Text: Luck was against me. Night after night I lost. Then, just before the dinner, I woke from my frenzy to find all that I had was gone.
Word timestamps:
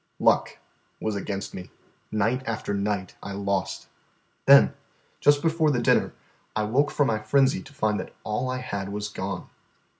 Luck 0.19 0.57
was 0.99 1.15
against 1.15 1.53
me. 1.53 1.69
Night 2.11 2.41
after 2.47 2.73
night 2.73 3.13
I 3.21 3.33
lost. 3.33 3.87
Then, 4.47 4.73
just 5.19 5.43
before 5.43 5.69
the 5.69 5.79
dinner, 5.79 6.15
I 6.55 6.63
woke 6.63 6.89
from 6.89 7.05
my 7.05 7.19
frenzy 7.19 7.61
to 7.61 7.71
find 7.71 7.99
all 8.23 8.47
that 8.49 8.53
I 8.55 8.57
had 8.61 8.89
was 8.89 9.09
gone. 9.09 9.51